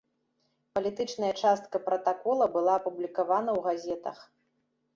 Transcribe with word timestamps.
Палітычная 0.77 1.29
частка 1.41 1.83
пратакола 1.91 2.49
была 2.57 2.73
апублікавана 2.81 3.51
ў 3.57 3.63
газетах. 3.69 4.17